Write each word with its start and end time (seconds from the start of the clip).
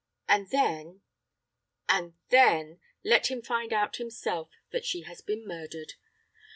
And 0.27 0.49
then 0.49 1.01
and 1.87 2.15
then 2.29 2.79
let 3.03 3.27
him 3.29 3.43
find 3.43 3.71
out 3.71 3.97
himself 3.97 4.49
that 4.71 4.83
she 4.83 5.01
has 5.01 5.21
been 5.21 5.45
murdered. 5.47 5.93